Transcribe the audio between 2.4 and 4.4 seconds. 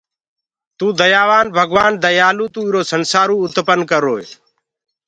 تو ايرو سنسآرو اُتپن ڪروئي